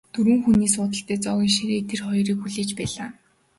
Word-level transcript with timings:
Дөрвөн 0.13 0.39
хүний 0.45 0.69
суудалтай 0.75 1.17
зоогийн 1.23 1.53
ширээ 1.55 1.81
тэр 1.89 2.01
хоёрыг 2.07 2.37
хүлээж 2.39 2.69
байлаа. 2.79 3.09